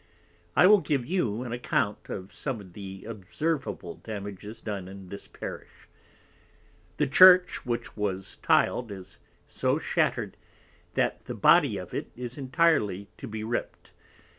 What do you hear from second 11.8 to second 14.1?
it is entirely to be ripp'd.